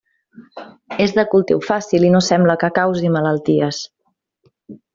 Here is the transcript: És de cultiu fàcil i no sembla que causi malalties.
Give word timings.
És 1.05 1.13
de 1.17 1.25
cultiu 1.33 1.61
fàcil 1.67 2.07
i 2.07 2.11
no 2.15 2.21
sembla 2.29 2.57
que 2.65 2.71
causi 2.79 3.13
malalties. 3.19 3.83